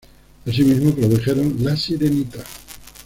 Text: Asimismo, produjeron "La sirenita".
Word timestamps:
Asimismo, 0.47 0.95
produjeron 0.95 1.57
"La 1.59 1.77
sirenita". 1.77 2.39